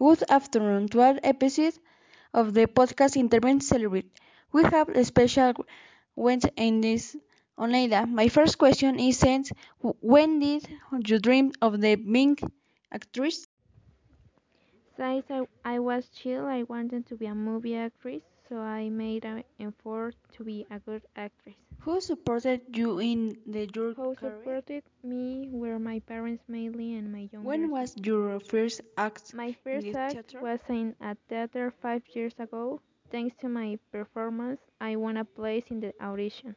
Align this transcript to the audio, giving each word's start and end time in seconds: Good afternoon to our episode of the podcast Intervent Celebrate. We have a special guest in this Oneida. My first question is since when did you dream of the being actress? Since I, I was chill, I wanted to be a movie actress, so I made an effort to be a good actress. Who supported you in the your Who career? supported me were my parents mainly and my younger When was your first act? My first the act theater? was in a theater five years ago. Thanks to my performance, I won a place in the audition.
Good 0.00 0.24
afternoon 0.28 0.88
to 0.88 1.00
our 1.02 1.20
episode 1.22 1.74
of 2.34 2.54
the 2.54 2.66
podcast 2.66 3.16
Intervent 3.16 3.62
Celebrate. 3.62 4.10
We 4.52 4.64
have 4.64 4.88
a 4.88 5.04
special 5.04 5.54
guest 6.16 6.46
in 6.56 6.80
this 6.80 7.16
Oneida. 7.58 8.06
My 8.06 8.28
first 8.28 8.58
question 8.58 8.98
is 8.98 9.18
since 9.18 9.52
when 9.80 10.40
did 10.40 10.68
you 11.06 11.18
dream 11.20 11.52
of 11.62 11.80
the 11.80 11.96
being 11.96 12.36
actress? 12.92 13.46
Since 14.96 15.30
I, 15.30 15.46
I 15.64 15.78
was 15.80 16.08
chill, 16.10 16.46
I 16.46 16.62
wanted 16.62 17.06
to 17.06 17.16
be 17.16 17.26
a 17.26 17.34
movie 17.34 17.74
actress, 17.76 18.22
so 18.50 18.58
I 18.58 18.90
made 18.90 19.24
an 19.24 19.44
effort 19.60 20.16
to 20.34 20.44
be 20.44 20.66
a 20.70 20.78
good 20.80 21.06
actress. 21.16 21.56
Who 21.80 22.00
supported 22.02 22.76
you 22.76 22.98
in 23.00 23.38
the 23.46 23.68
your 23.74 23.94
Who 23.94 24.16
career? 24.16 24.44
supported 24.44 24.84
me 25.02 25.48
were 25.50 25.78
my 25.78 26.00
parents 26.00 26.44
mainly 26.48 26.94
and 26.94 27.12
my 27.12 27.28
younger 27.32 27.48
When 27.48 27.70
was 27.70 27.96
your 27.96 28.40
first 28.40 28.82
act? 28.98 29.34
My 29.34 29.52
first 29.64 29.92
the 29.92 29.96
act 29.96 30.12
theater? 30.12 30.40
was 30.40 30.60
in 30.68 30.96
a 31.00 31.16
theater 31.28 31.70
five 31.82 32.02
years 32.14 32.34
ago. 32.38 32.80
Thanks 33.10 33.36
to 33.40 33.48
my 33.48 33.78
performance, 33.92 34.60
I 34.80 34.96
won 34.96 35.16
a 35.16 35.24
place 35.24 35.64
in 35.70 35.80
the 35.80 35.94
audition. 36.02 36.56